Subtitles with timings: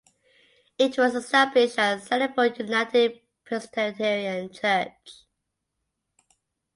[0.79, 5.25] It was established as Sandyford United Presbyterian Church.